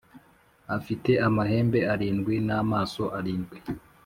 [0.77, 3.57] afite amahembe arindwi n’amaso arindwi